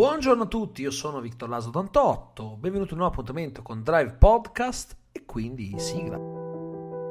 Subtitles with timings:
[0.00, 4.14] Buongiorno a tutti, io sono Victor Laso 88, benvenuto in un nuovo appuntamento con Drive
[4.14, 6.16] Podcast e quindi sigla.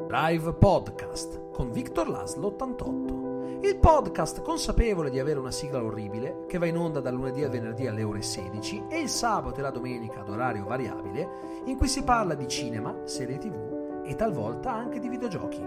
[0.07, 3.59] Drive Podcast con Victor Laslo 88.
[3.61, 7.51] Il podcast consapevole di avere una sigla orribile che va in onda dal lunedì al
[7.51, 11.87] venerdì alle ore 16 e il sabato e la domenica ad orario variabile in cui
[11.87, 15.63] si parla di cinema, serie tv e talvolta anche di videogiochi.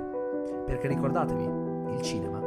[0.66, 1.44] Perché ricordatevi,
[1.94, 2.41] il cinema.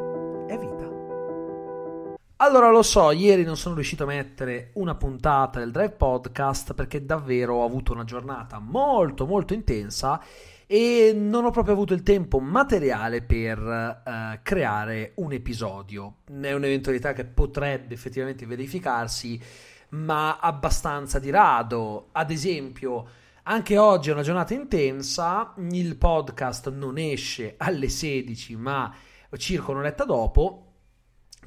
[2.39, 7.05] Allora lo so, ieri non sono riuscito a mettere una puntata del Drive Podcast perché
[7.05, 10.21] davvero ho avuto una giornata molto molto intensa
[10.67, 16.17] e non ho proprio avuto il tempo materiale per uh, creare un episodio.
[16.25, 19.39] È un'eventualità che potrebbe effettivamente verificarsi,
[19.91, 22.09] ma abbastanza di rado.
[22.11, 23.07] Ad esempio,
[23.43, 28.93] anche oggi è una giornata intensa, il podcast non esce alle 16, ma
[29.37, 30.64] circa un'oretta dopo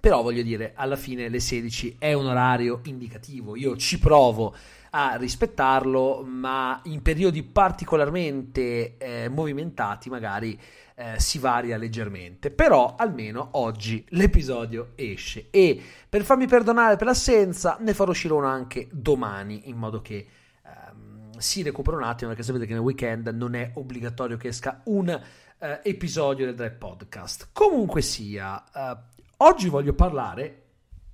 [0.00, 4.54] però voglio dire, alla fine le 16 è un orario indicativo, io ci provo
[4.90, 10.58] a rispettarlo, ma in periodi particolarmente eh, movimentati magari
[10.94, 12.50] eh, si varia leggermente.
[12.50, 18.46] Però almeno oggi l'episodio esce e per farmi perdonare per l'assenza ne farò uscire uno
[18.46, 20.26] anche domani, in modo che
[20.64, 24.80] ehm, si recupera un attimo, perché sapete che nel weekend non è obbligatorio che esca
[24.84, 27.50] un eh, episodio del Drive Podcast.
[27.52, 28.96] Comunque sia, eh,
[29.40, 30.62] Oggi voglio parlare,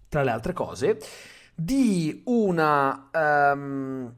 [0.08, 0.98] tra le altre cose,
[1.54, 4.14] di una, um,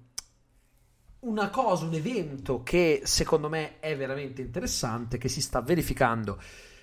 [1.21, 6.41] una cosa, un evento che secondo me è veramente interessante, che si sta verificando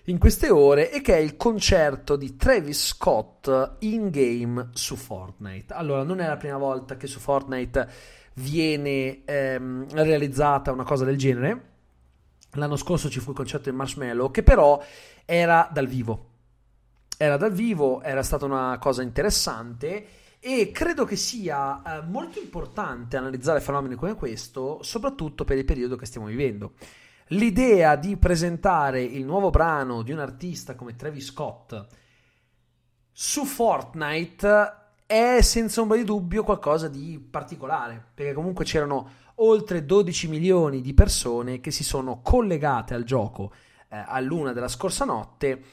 [0.08, 5.74] in queste ore e che è il concerto di Travis Scott in game su Fortnite.
[5.74, 7.90] Allora, non è la prima volta che su Fortnite
[8.34, 11.72] viene ehm, realizzata una cosa del genere.
[12.56, 14.84] L'anno scorso ci fu il concerto di Marshmallow, che però
[15.24, 16.32] era dal vivo
[17.18, 20.08] era dal vivo, era stata una cosa interessante
[20.40, 25.96] e credo che sia eh, molto importante analizzare fenomeni come questo, soprattutto per il periodo
[25.96, 26.74] che stiamo vivendo.
[27.28, 31.88] L'idea di presentare il nuovo brano di un artista come Travis Scott
[33.12, 34.74] su Fortnite
[35.06, 40.94] è senza ombra di dubbio qualcosa di particolare, perché comunque c'erano oltre 12 milioni di
[40.94, 43.54] persone che si sono collegate al gioco
[43.90, 45.64] eh, luna della scorsa notte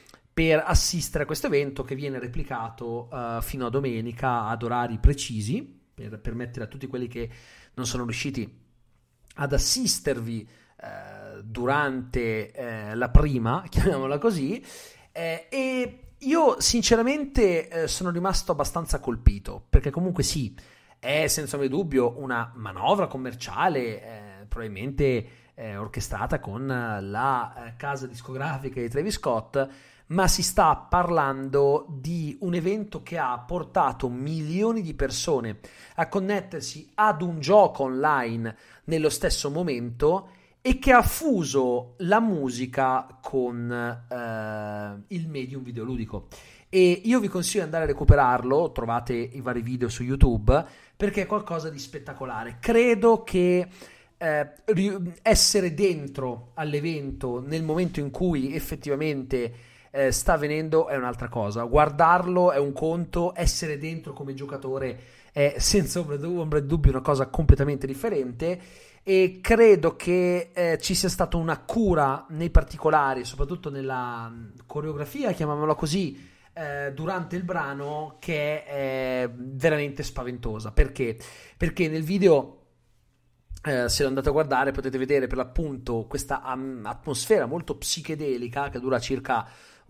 [0.41, 5.83] per assistere a questo evento che viene replicato uh, fino a domenica ad orari precisi
[5.93, 7.29] per permettere a tutti quelli che
[7.75, 8.51] non sono riusciti
[9.35, 10.49] ad assistervi
[10.81, 14.65] uh, durante uh, la prima, chiamiamola così,
[15.13, 20.57] e io sinceramente sono rimasto abbastanza colpito perché comunque sì,
[20.99, 25.29] è senza dubbio una manovra commerciale, probabilmente
[25.77, 29.69] orchestrata con la casa discografica di Travis Scott,
[30.11, 35.59] ma si sta parlando di un evento che ha portato milioni di persone
[35.97, 40.31] a connettersi ad un gioco online nello stesso momento
[40.63, 46.27] e che ha fuso la musica con eh, il medium videoludico.
[46.69, 50.65] E io vi consiglio di andare a recuperarlo, trovate i vari video su YouTube,
[50.97, 52.59] perché è qualcosa di spettacolare.
[52.61, 53.67] Credo che
[54.19, 54.53] eh,
[55.23, 61.65] essere dentro all'evento nel momento in cui effettivamente eh, sta avvenendo è un'altra cosa.
[61.65, 65.01] Guardarlo è un conto, essere dentro come giocatore
[65.33, 66.17] è senza ombra
[66.61, 68.61] di dubbio una cosa completamente differente
[69.03, 75.33] e credo che eh, ci sia stata una cura nei particolari, soprattutto nella mm, coreografia,
[75.33, 80.73] chiamiamola così, eh, durante il brano che è veramente spaventosa.
[80.73, 81.17] Perché?
[81.57, 82.57] Perché nel video
[83.63, 88.71] eh, se lo andate a guardare potete vedere per l'appunto questa um, atmosfera molto psichedelica
[88.71, 89.47] che dura circa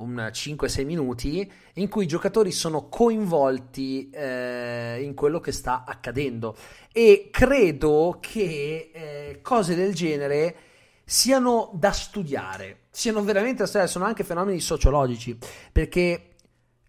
[0.07, 6.57] 5-6 minuti in cui i giocatori sono coinvolti eh, in quello che sta accadendo.
[6.93, 10.57] E credo che eh, cose del genere
[11.05, 15.37] siano da studiare, siano veramente da studiare, sono anche fenomeni sociologici,
[15.73, 16.37] perché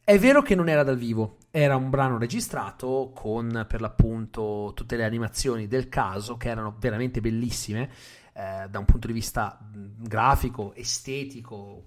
[0.04, 4.96] è vero che non era dal vivo, era un brano registrato con per l'appunto tutte
[4.96, 7.90] le animazioni del caso che erano veramente bellissime
[8.34, 11.86] eh, da un punto di vista grafico, estetico,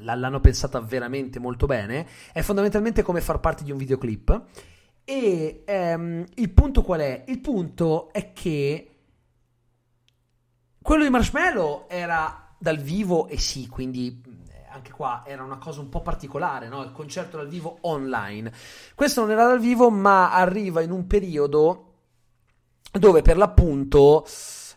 [0.00, 2.06] l'hanno pensata veramente molto bene.
[2.32, 4.42] È fondamentalmente come far parte di un videoclip.
[5.04, 7.24] E ehm, il punto qual è?
[7.28, 8.88] Il punto è che
[10.80, 14.22] quello di Marshmallow era dal vivo e sì, quindi
[14.74, 16.82] anche qua era una cosa un po' particolare, no?
[16.82, 18.52] il concerto dal vivo online.
[18.94, 21.92] Questo non era dal vivo, ma arriva in un periodo
[22.90, 24.24] dove per l'appunto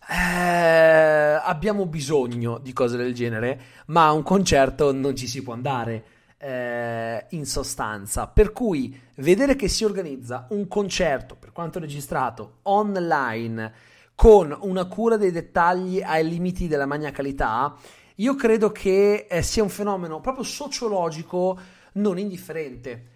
[0.10, 5.54] eh, abbiamo bisogno di cose del genere, ma a un concerto non ci si può
[5.54, 6.16] andare.
[6.38, 8.28] eh, in sostanza.
[8.28, 13.74] Per cui vedere che si organizza un concerto, per quanto registrato, online,
[14.16, 17.76] con una cura dei dettagli ai limiti della maniacalità,
[18.16, 21.60] io credo che eh, sia un fenomeno proprio sociologico
[21.94, 23.16] non indifferente.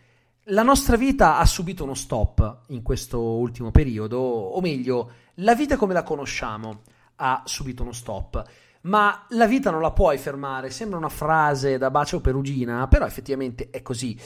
[0.51, 5.77] La nostra vita ha subito uno stop in questo ultimo periodo, o meglio, la vita
[5.77, 6.81] come la conosciamo
[7.15, 8.43] ha subito uno stop
[8.81, 10.69] ma la vita non la puoi fermare.
[10.69, 14.19] Sembra una frase da bacio perugina, però effettivamente è così.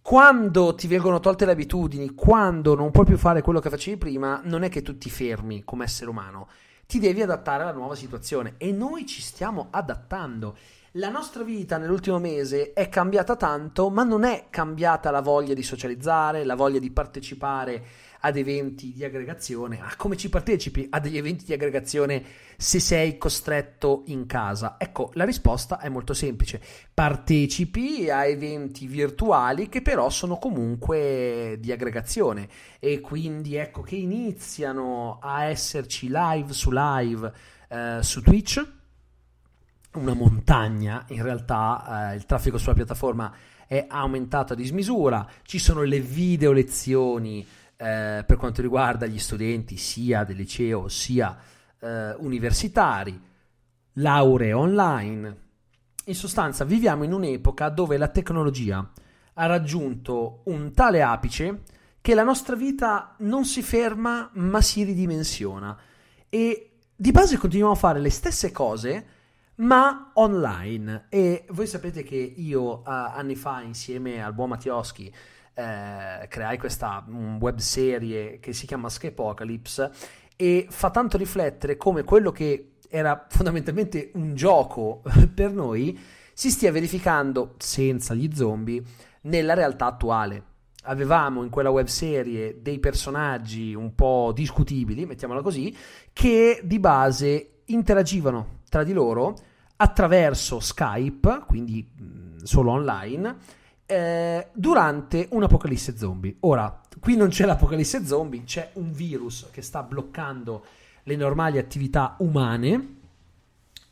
[0.00, 4.40] Quando ti vengono tolte le abitudini, quando non puoi più fare quello che facevi prima,
[4.44, 6.48] non è che tu ti fermi come essere umano,
[6.86, 10.56] ti devi adattare alla nuova situazione e noi ci stiamo adattando.
[10.96, 15.64] La nostra vita nell'ultimo mese è cambiata tanto, ma non è cambiata la voglia di
[15.64, 17.84] socializzare, la voglia di partecipare
[18.20, 19.80] ad eventi di aggregazione.
[19.80, 22.22] Ah, come ci partecipi a degli eventi di aggregazione
[22.56, 24.76] se sei costretto in casa?
[24.78, 26.60] Ecco, la risposta è molto semplice.
[26.94, 32.48] Partecipi a eventi virtuali che però sono comunque di aggregazione
[32.78, 37.32] e quindi ecco che iniziano a esserci live su live
[37.68, 38.82] eh, su Twitch.
[39.94, 43.32] Una montagna, in realtà eh, il traffico sulla piattaforma
[43.64, 47.46] è aumentato a dismisura, ci sono le video lezioni
[47.76, 51.38] eh, per quanto riguarda gli studenti sia del liceo sia
[51.78, 53.20] eh, universitari,
[53.92, 55.36] lauree online.
[56.06, 58.90] In sostanza viviamo in un'epoca dove la tecnologia
[59.34, 61.62] ha raggiunto un tale apice
[62.00, 65.78] che la nostra vita non si ferma ma si ridimensiona
[66.28, 69.06] e di base continuiamo a fare le stesse cose
[69.56, 75.12] ma online e voi sapete che io uh, anni fa insieme al buon Mattioschi
[75.54, 77.04] eh, creai questa
[77.38, 79.92] web serie che si chiama Skypocalypse
[80.34, 85.02] e fa tanto riflettere come quello che era fondamentalmente un gioco
[85.32, 85.98] per noi
[86.32, 88.82] si stia verificando senza gli zombie
[89.22, 90.42] nella realtà attuale.
[90.86, 95.74] Avevamo in quella web serie dei personaggi un po' discutibili, mettiamola così,
[96.12, 99.36] che di base interagivano tra di loro
[99.76, 101.88] attraverso Skype, quindi
[102.42, 103.36] solo online,
[103.86, 106.34] eh, durante un'apocalisse zombie.
[106.40, 110.64] Ora, qui non c'è l'apocalisse zombie, c'è un virus che sta bloccando
[111.04, 112.96] le normali attività umane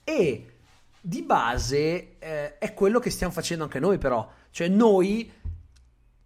[0.02, 0.46] e
[1.00, 5.30] di base eh, è quello che stiamo facendo anche noi però, cioè noi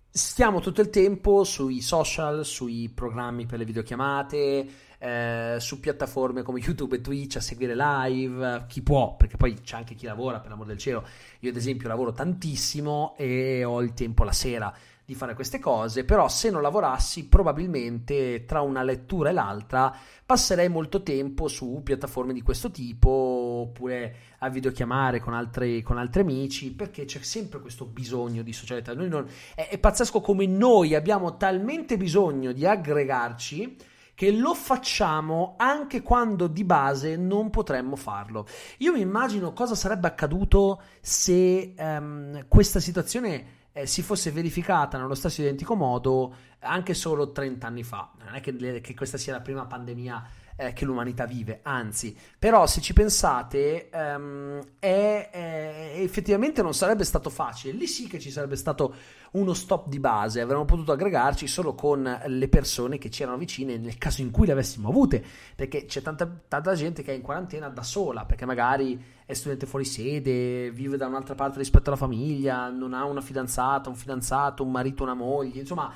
[0.08, 4.66] stiamo tutto il tempo sui social, sui programmi per le videochiamate,
[4.98, 9.76] eh, su piattaforme come YouTube e Twitch a seguire live, chi può, perché poi c'è
[9.76, 11.04] anche chi lavora, per l'amor del cielo.
[11.40, 14.74] Io ad esempio lavoro tantissimo e ho il tempo la sera
[15.06, 19.94] di fare queste cose, però se non lavorassi probabilmente tra una lettura e l'altra
[20.26, 26.22] passerei molto tempo su piattaforme di questo tipo oppure a videochiamare con altri, con altri
[26.22, 28.94] amici perché c'è sempre questo bisogno di socialità.
[28.94, 33.76] Non, è, è pazzesco come noi abbiamo talmente bisogno di aggregarci
[34.16, 38.46] che lo facciamo anche quando di base non potremmo farlo.
[38.78, 45.14] Io mi immagino cosa sarebbe accaduto se um, questa situazione eh, si fosse verificata nello
[45.14, 48.10] stesso identico modo anche solo 30 anni fa.
[48.24, 52.66] Non è che, che questa sia la prima pandemia eh, che l'umanità vive, anzi, però
[52.66, 57.74] se ci pensate, um, è, è, effettivamente non sarebbe stato facile.
[57.74, 58.94] Lì sì che ci sarebbe stato
[59.32, 63.76] uno stop di base, avremmo potuto aggregarci solo con le persone che ci erano vicine
[63.76, 65.22] nel caso in cui le avessimo avute,
[65.54, 69.66] perché c'è tanta, tanta gente che è in quarantena da sola, perché magari è studente
[69.66, 74.62] fuori sede, vive da un'altra parte rispetto alla famiglia, non ha una fidanzata, un fidanzato,
[74.62, 75.92] un marito, una moglie, insomma,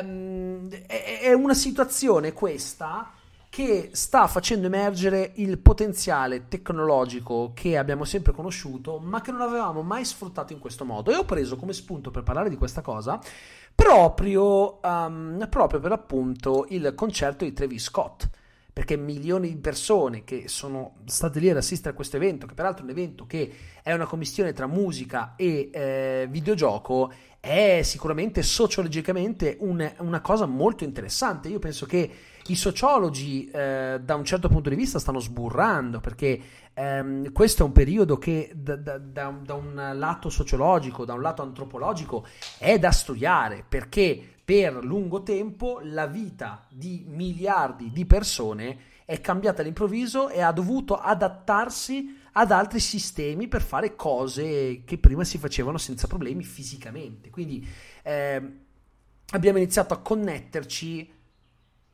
[0.00, 3.10] um, è, è una situazione questa
[3.54, 9.82] che sta facendo emergere il potenziale tecnologico che abbiamo sempre conosciuto, ma che non avevamo
[9.82, 11.12] mai sfruttato in questo modo.
[11.12, 13.20] E ho preso come spunto per parlare di questa cosa
[13.72, 18.28] proprio, um, proprio per appunto il concerto di Travis Scott.
[18.72, 22.80] Perché milioni di persone che sono state lì ad assistere a questo evento, che peraltro
[22.80, 23.54] è un evento che
[23.84, 30.84] è una commissione tra musica e eh, videogioco, è sicuramente sociologicamente un, una cosa molto
[30.84, 31.48] interessante.
[31.48, 32.10] Io penso che
[32.46, 36.40] i sociologi eh, da un certo punto di vista stanno sburrando perché
[36.72, 41.20] ehm, questo è un periodo che da, da, da, da, un lato sociologico, da un
[41.20, 42.26] lato antropologico
[42.56, 49.60] è da studiare perché per lungo tempo la vita di miliardi di persone è cambiata
[49.60, 55.78] all'improvviso e ha dovuto adattarsi ad altri sistemi per fare cose che prima si facevano
[55.78, 57.30] senza problemi fisicamente.
[57.30, 57.66] Quindi
[58.02, 58.42] eh,
[59.30, 61.12] abbiamo iniziato a connetterci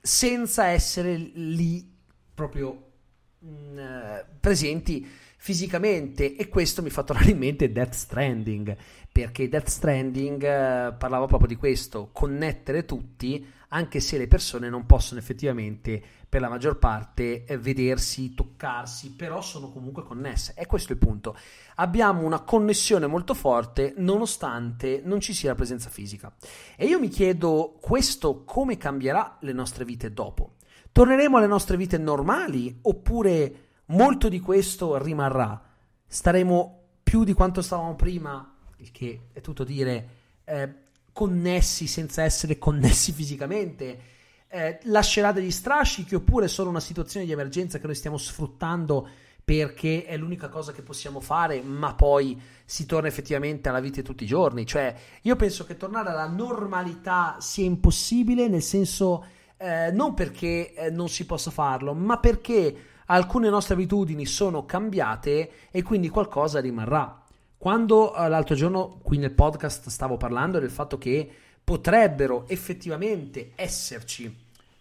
[0.01, 1.87] senza essere lì
[2.33, 2.93] proprio
[3.39, 5.07] mh, eh, presenti
[5.37, 8.77] fisicamente e questo mi fa tornare in mente Death Stranding
[9.13, 14.87] perché Death Stranding eh, parlava proprio di questo connettere tutti anche se le persone non
[14.87, 20.55] possono effettivamente per la maggior parte eh, vedersi, toccarsi, però sono comunque connesse.
[20.57, 21.37] E questo è il punto.
[21.77, 26.33] Abbiamo una connessione molto forte nonostante non ci sia la presenza fisica.
[26.77, 30.55] E io mi chiedo questo come cambierà le nostre vite dopo.
[30.93, 35.61] Torneremo alle nostre vite normali oppure molto di questo rimarrà?
[36.07, 40.09] Staremo più di quanto stavamo prima, il che è tutto dire,
[40.45, 40.75] eh,
[41.12, 44.00] connessi senza essere connessi fisicamente?
[44.49, 49.09] Eh, lascerà degli strascichi oppure è solo una situazione di emergenza che noi stiamo sfruttando
[49.45, 54.07] perché è l'unica cosa che possiamo fare, ma poi si torna effettivamente alla vita di
[54.07, 54.64] tutti i giorni.
[54.64, 59.25] Cioè, io penso che tornare alla normalità sia impossibile, nel senso
[59.57, 62.76] eh, non perché eh, non si possa farlo, ma perché
[63.07, 67.20] alcune nostre abitudini sono cambiate e quindi qualcosa rimarrà.
[67.61, 71.31] Quando eh, l'altro giorno qui nel podcast stavo parlando del fatto che
[71.62, 74.35] potrebbero effettivamente esserci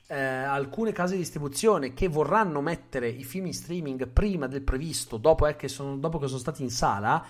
[0.07, 5.17] eh, alcune case di distribuzione che vorranno mettere i film in streaming prima del previsto,
[5.17, 7.21] dopo, eh, che, sono, dopo che sono stati in sala,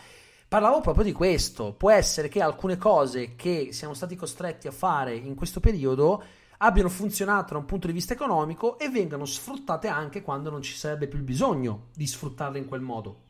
[0.47, 1.73] parlavo proprio di questo.
[1.73, 6.23] Può essere che alcune cose che siamo stati costretti a fare in questo periodo
[6.57, 10.75] abbiano funzionato da un punto di vista economico e vengano sfruttate anche quando non ci
[10.75, 13.21] sarebbe più bisogno di sfruttarle in quel modo.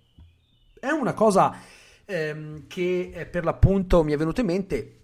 [0.77, 1.77] È una cosa
[2.09, 4.99] ehm, che eh, per l'appunto mi è venuto in mente,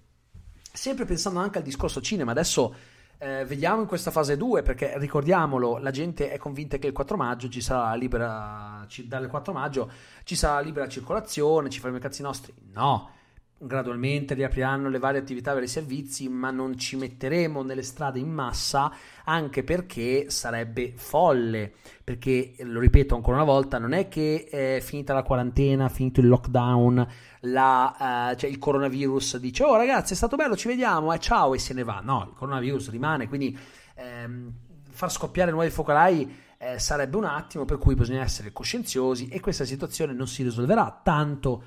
[0.73, 2.75] sempre pensando anche al discorso cinema, adesso
[3.19, 7.15] eh, vediamo in questa fase 2 perché ricordiamolo, la gente è convinta che il 4
[7.15, 9.89] maggio ci sarà libera, dal 4 maggio
[10.23, 12.53] ci sarà libera circolazione, ci faremo i cazzi nostri.
[12.73, 13.11] No,
[13.57, 18.29] gradualmente riapriranno le varie attività e i servizi, ma non ci metteremo nelle strade in
[18.29, 18.91] massa
[19.23, 21.73] anche perché sarebbe folle.
[22.03, 26.27] Perché, lo ripeto ancora una volta, non è che è finita la quarantena, finito il
[26.27, 27.07] lockdown,
[27.41, 31.53] la, uh, cioè il coronavirus dice oh ragazzi è stato bello, ci vediamo, eh, ciao
[31.53, 32.01] e se ne va.
[32.03, 33.57] No, il coronavirus rimane, quindi
[33.95, 34.51] ehm,
[34.89, 39.65] far scoppiare nuovi focolai eh, sarebbe un attimo, per cui bisogna essere coscienziosi e questa
[39.65, 41.63] situazione non si risolverà tanto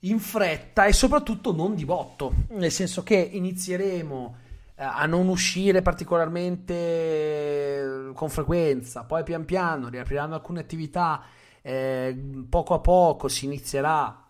[0.00, 4.36] in fretta e soprattutto non di botto, nel senso che inizieremo
[4.74, 11.22] eh, a non uscire particolarmente eh, con frequenza, poi pian piano riapriranno alcune attività,
[11.60, 14.24] eh, poco a poco si inizierà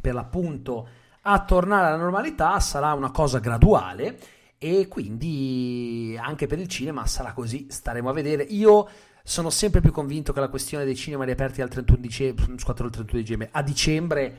[0.00, 0.88] per l'appunto
[1.22, 4.18] a tornare alla normalità, sarà una cosa graduale
[4.58, 8.42] e quindi anche per il cinema sarà così, staremo a vedere.
[8.42, 8.88] Io
[9.24, 13.04] sono sempre più convinto che la questione dei cinema riaperti al 31 dicembre, il 31
[13.12, 14.36] dicembre, a dicembre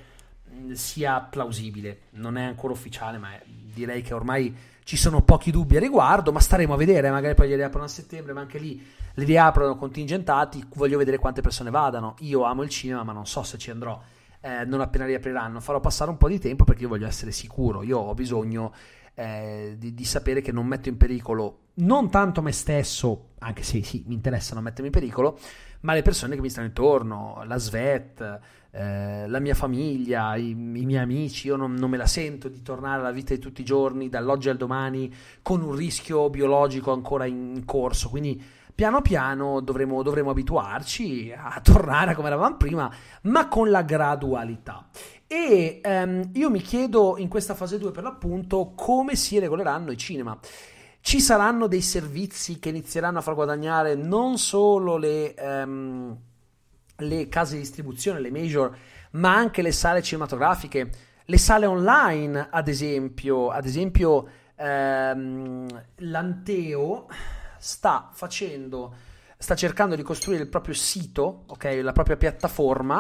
[0.74, 2.04] sia plausibile.
[2.12, 6.40] Non è ancora ufficiale, ma direi che ormai ci sono pochi dubbi a riguardo, ma
[6.40, 8.84] staremo a vedere, magari poi li riaprono a settembre, ma anche lì
[9.16, 12.16] li riaprono contingentati, voglio vedere quante persone vadano.
[12.20, 14.02] Io amo il cinema, ma non so se ci andrò.
[14.42, 17.82] Eh, non appena riapriranno, farò passare un po' di tempo perché io voglio essere sicuro.
[17.84, 18.74] Io ho bisogno
[19.14, 23.82] eh, di, di, sapere che non metto in pericolo non tanto me stesso, anche se
[23.84, 25.40] sì, mi interessa non mettermi in pericolo,
[25.84, 28.40] ma le persone che mi stanno intorno, la Svet,
[28.72, 32.62] eh, la mia famiglia, i, i miei amici, io non, non, me la sento di
[32.62, 37.26] tornare alla vita di tutti i giorni, dall'oggi al domani, con un rischio biologico ancora
[37.26, 38.10] in corso.
[38.10, 38.42] Quindi
[38.74, 42.92] piano piano dovremo, dovremo abituarci a tornare come eravamo prima,
[43.24, 44.88] ma con la gradualità.
[45.28, 49.98] E ehm, io mi chiedo in questa fase 2 per l'appunto come si regoleranno i
[49.98, 50.38] cinema.
[51.06, 55.34] Ci saranno dei servizi che inizieranno a far guadagnare non solo le...
[55.34, 56.18] Ehm,
[56.96, 58.74] le case di distribuzione, le major,
[59.12, 60.92] ma anche le sale cinematografiche,
[61.26, 67.08] le sale online, ad esempio, ad esempio ehm, l'Anteo
[67.58, 68.96] sta facendo,
[69.38, 72.96] sta cercando di costruire il proprio sito, ok, la propria piattaforma,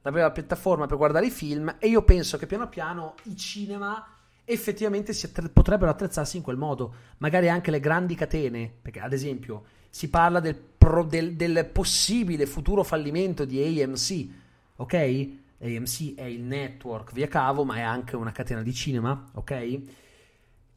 [0.00, 4.02] la propria piattaforma per guardare i film e io penso che piano piano i cinema
[4.44, 9.64] effettivamente attre- potrebbero attrezzarsi in quel modo, magari anche le grandi catene, perché ad esempio
[9.88, 14.28] si parla del, pro, del, del possibile futuro fallimento di AMC,
[14.76, 15.28] ok?
[15.60, 19.80] AMC è il network via cavo, ma è anche una catena di cinema, ok?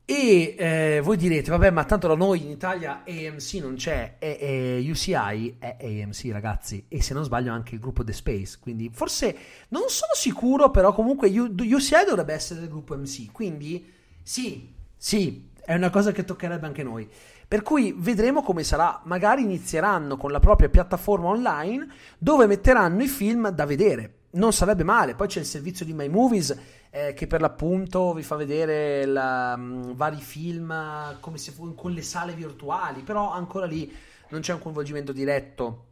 [0.07, 4.37] E eh, voi direte, vabbè, ma tanto da noi in Italia AMC non c'è, è,
[4.37, 8.91] è UCI è AMC, ragazzi, e se non sbaglio anche il gruppo The Space, quindi
[8.93, 9.35] forse
[9.69, 15.73] non sono sicuro, però comunque UCI dovrebbe essere del gruppo MC, quindi sì, sì, è
[15.73, 17.09] una cosa che toccherebbe anche noi.
[17.47, 19.01] Per cui vedremo come sarà.
[19.05, 24.13] Magari inizieranno con la propria piattaforma online dove metteranno i film da vedere.
[24.35, 25.15] Non sarebbe male.
[25.15, 26.57] Poi c'è il servizio di My Movies
[26.89, 31.91] eh, che per l'appunto vi fa vedere la, um, vari film come se fossero con
[31.91, 33.01] le sale virtuali.
[33.01, 33.93] Però ancora lì
[34.29, 35.87] non c'è un coinvolgimento diretto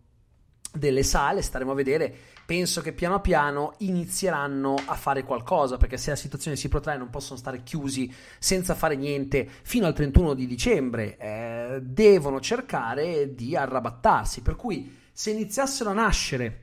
[0.74, 2.14] delle sale, staremo a vedere.
[2.46, 7.10] Penso che piano piano inizieranno a fare qualcosa, perché se la situazione si protrae non
[7.10, 13.56] possono stare chiusi senza fare niente fino al 31 di dicembre, eh, devono cercare di
[13.56, 14.42] arrabattarsi.
[14.42, 16.63] Per cui se iniziassero a nascere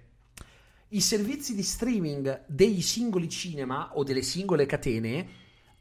[0.90, 5.28] i servizi di streaming degli singoli cinema o delle singole catene,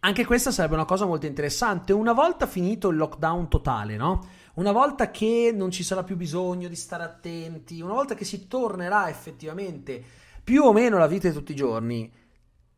[0.01, 1.93] anche questa sarebbe una cosa molto interessante.
[1.93, 4.27] Una volta finito il lockdown totale, no?
[4.55, 8.47] Una volta che non ci sarà più bisogno di stare attenti, una volta che si
[8.47, 10.03] tornerà effettivamente
[10.43, 12.11] più o meno alla vita di tutti i giorni,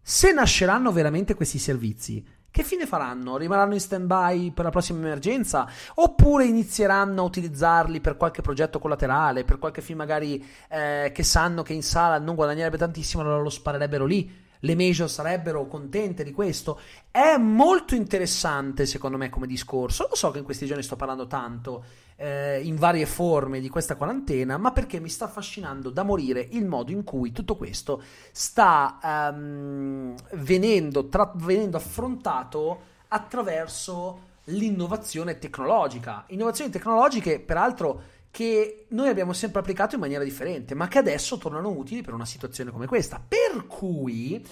[0.02, 3.38] se nasceranno veramente questi servizi, che fine faranno?
[3.38, 5.68] Rimarranno in stand-by per la prossima emergenza?
[5.96, 11.64] Oppure inizieranno a utilizzarli per qualche progetto collaterale, per qualche film magari eh, che sanno
[11.64, 14.50] che in sala non guadagnerebbe tantissimo, allora lo sparerebbero lì?
[14.64, 16.80] Le major sarebbero contente di questo?
[17.10, 20.08] È molto interessante secondo me come discorso.
[20.10, 21.84] Lo so che in questi giorni sto parlando tanto
[22.16, 26.66] eh, in varie forme di questa quarantena, ma perché mi sta affascinando da morire il
[26.66, 36.26] modo in cui tutto questo sta um, venendo, tra- venendo affrontato attraverso l'innovazione tecnologica.
[36.28, 41.70] Innovazioni tecnologiche, peraltro, che noi abbiamo sempre applicato in maniera differente, ma che adesso tornano
[41.70, 43.24] utili per una situazione come questa.
[43.26, 44.44] Per cui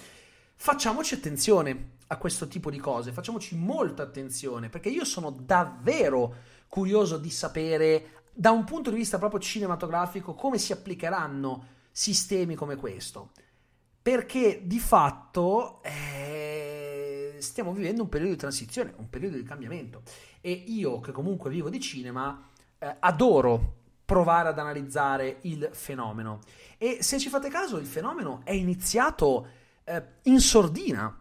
[0.54, 6.34] facciamoci attenzione a questo tipo di cose, facciamoci molta attenzione, perché io sono davvero
[6.68, 12.76] curioso di sapere da un punto di vista proprio cinematografico come si applicheranno sistemi come
[12.76, 13.32] questo.
[14.02, 20.02] Perché di fatto eh, stiamo vivendo un periodo di transizione, un periodo di cambiamento.
[20.40, 22.49] E io, che comunque vivo di cinema,
[22.80, 26.40] eh, adoro provare ad analizzare il fenomeno.
[26.78, 29.46] E se ci fate caso, il fenomeno è iniziato
[29.84, 31.16] eh, in sordina.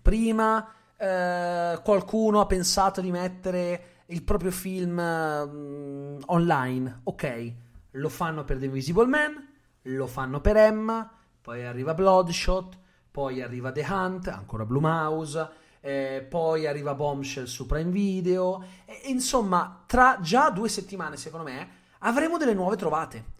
[0.00, 7.00] Prima eh, qualcuno ha pensato di mettere il proprio film uh, online.
[7.04, 7.52] Ok,
[7.92, 9.48] lo fanno per The Invisible Man,
[9.82, 12.78] lo fanno per Emma, poi arriva Bloodshot,
[13.10, 15.48] poi arriva The Hunt, ancora Blue Mouse,
[15.86, 18.64] eh, poi arriva Bombshell su Prime Video.
[18.84, 21.68] E, insomma, tra già due settimane, secondo me,
[22.00, 23.34] avremo delle nuove trovate.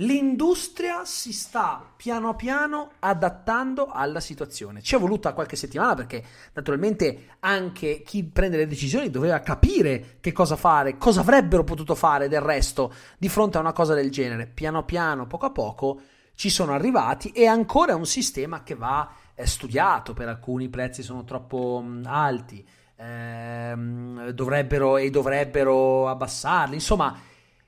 [0.00, 4.82] L'industria si sta piano piano adattando alla situazione.
[4.82, 6.22] Ci è voluta qualche settimana perché
[6.52, 12.28] naturalmente anche chi prende le decisioni doveva capire che cosa fare, cosa avrebbero potuto fare
[12.28, 14.46] del resto di fronte a una cosa del genere.
[14.46, 16.00] Piano piano, poco a poco
[16.36, 21.04] ci sono arrivati e ancora è un sistema che va eh, studiato, per alcuni prezzi
[21.04, 27.16] sono troppo mh, alti, ehm, dovrebbero e dovrebbero abbassarli, insomma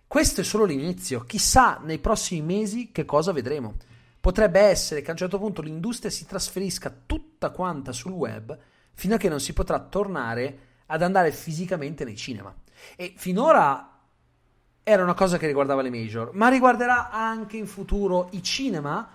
[0.04, 3.76] questo è solo l'inizio, chissà nei prossimi mesi che cosa vedremo.
[4.18, 8.58] Potrebbe essere che a un certo punto l'industria si trasferisca tutta quanta sul web
[8.92, 12.52] fino a che non si potrà tornare ad andare fisicamente nei cinema.
[12.96, 14.00] E finora
[14.82, 19.08] era una cosa che riguardava le major, ma riguarderà anche in futuro i cinema?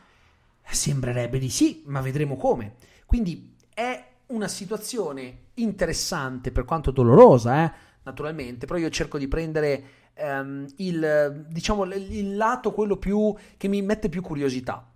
[0.70, 2.76] Sembrerebbe di sì, ma vedremo come.
[3.06, 7.72] Quindi è una situazione interessante per quanto dolorosa, eh?
[8.04, 9.84] naturalmente, però io cerco di prendere
[10.18, 14.90] um, il, diciamo, il lato quello più che mi mette più curiosità.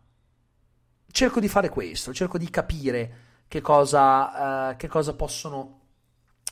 [1.11, 5.79] Cerco di fare questo, cerco di capire che cosa, uh, che cosa possono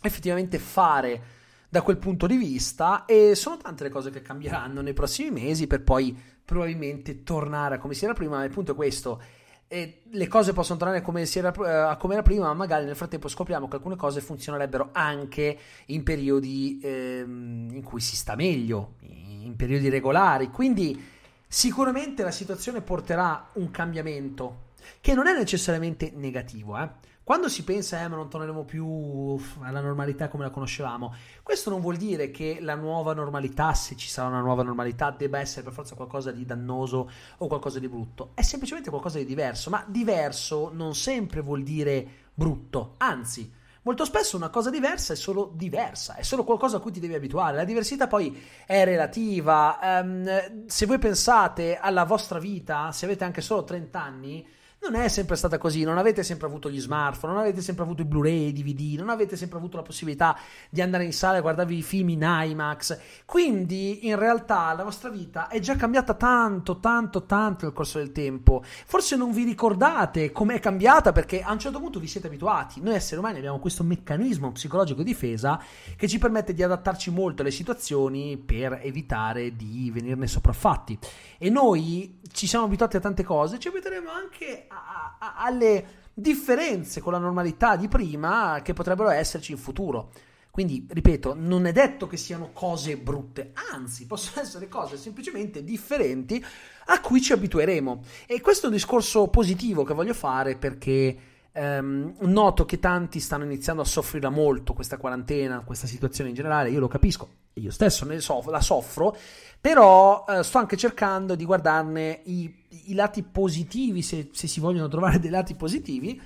[0.01, 1.35] effettivamente fare
[1.69, 5.67] da quel punto di vista e sono tante le cose che cambieranno nei prossimi mesi
[5.67, 9.21] per poi probabilmente tornare a come si era prima, il punto è questo
[9.69, 13.27] e le cose possono tornare come, era, uh, come era prima, ma magari nel frattempo
[13.27, 19.55] scopriamo che alcune cose funzionerebbero anche in periodi ehm, in cui si sta meglio, in
[19.57, 20.49] periodi regolari.
[20.51, 20.97] Quindi
[21.45, 24.67] sicuramente la situazione porterà un cambiamento
[25.01, 26.89] che non è necessariamente negativo, eh?
[27.27, 31.13] Quando si pensa, eh, ma non torneremo più alla normalità come la conoscevamo,
[31.43, 35.37] questo non vuol dire che la nuova normalità, se ci sarà una nuova normalità, debba
[35.37, 38.31] essere per forza qualcosa di dannoso o qualcosa di brutto.
[38.33, 43.51] È semplicemente qualcosa di diverso, ma diverso non sempre vuol dire brutto, anzi.
[43.81, 47.15] Molto spesso una cosa diversa è solo diversa, è solo qualcosa a cui ti devi
[47.15, 47.57] abituare.
[47.57, 49.79] La diversità poi è relativa.
[49.81, 54.47] Um, se voi pensate alla vostra vita, se avete anche solo 30 anni,
[54.89, 58.01] non è sempre stata così, non avete sempre avuto gli smartphone, non avete sempre avuto
[58.01, 60.37] i Blu-ray, i DVD, non avete sempre avuto la possibilità
[60.69, 62.99] di andare in sala e guardarvi i film in IMAX.
[63.25, 68.11] Quindi, in realtà, la vostra vita è già cambiata tanto, tanto, tanto nel corso del
[68.11, 68.63] tempo.
[68.63, 72.81] Forse non vi ricordate com'è cambiata perché a un certo punto vi siete abituati.
[72.81, 75.61] Noi esseri umani abbiamo questo meccanismo psicologico di difesa
[75.95, 80.97] che ci permette di adattarci molto alle situazioni per evitare di venirne sopraffatti.
[81.37, 84.76] E noi ci siamo abituati a tante cose, ci abitueremo anche a,
[85.19, 90.11] a, alle differenze con la normalità di prima che potrebbero esserci in futuro.
[90.57, 96.43] Quindi, ripeto, non è detto che siano cose brutte, anzi, possono essere cose semplicemente differenti
[96.85, 98.01] a cui ci abitueremo.
[98.25, 101.17] E questo è un discorso positivo che voglio fare perché
[101.57, 106.69] ehm, noto che tanti stanno iniziando a soffrire molto questa quarantena, questa situazione in generale,
[106.69, 109.15] io lo capisco, io stesso ne so, la soffro,
[109.59, 114.87] però eh, sto anche cercando di guardarne i, i lati positivi, se, se si vogliono
[114.87, 116.21] trovare dei lati positivi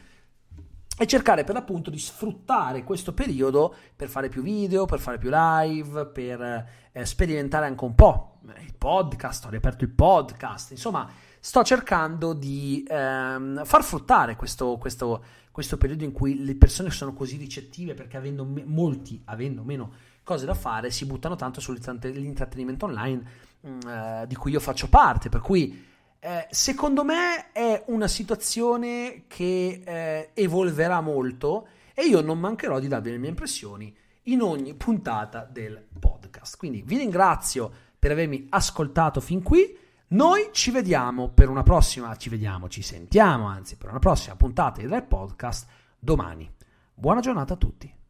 [0.97, 5.29] e cercare per l'appunto di sfruttare questo periodo per fare più video, per fare più
[5.31, 11.09] live, per eh, sperimentare anche un po' il podcast, ho riaperto il podcast, insomma
[11.43, 17.13] sto cercando di ehm, far fruttare questo, questo, questo, periodo in cui le persone sono
[17.13, 19.91] così ricettive perché avendo me- molti, avendo meno
[20.23, 23.23] cose da fare, si buttano tanto sull'intrattenimento online
[23.67, 25.83] mm, eh, di cui io faccio parte, per cui
[26.19, 32.87] eh, secondo me è una situazione che eh, evolverà molto e io non mancherò di
[32.87, 33.93] darvi le mie impressioni
[34.25, 36.57] in ogni puntata del podcast.
[36.57, 39.75] Quindi vi ringrazio per avermi ascoltato fin qui.
[40.11, 44.81] Noi ci vediamo per una prossima, ci vediamo, ci sentiamo anzi per una prossima puntata
[44.81, 45.65] Red Podcast
[45.97, 46.53] domani.
[46.93, 48.00] Buona giornata a tutti.